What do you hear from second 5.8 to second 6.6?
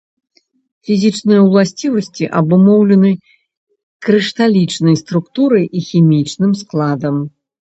і хімічным